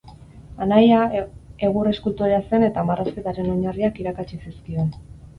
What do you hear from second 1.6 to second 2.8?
egur-eskultorea zen